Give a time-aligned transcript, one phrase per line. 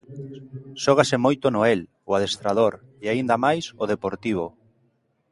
[0.83, 4.45] Xógase moito Noel, o adestrador, e aínda máis o Deportivo.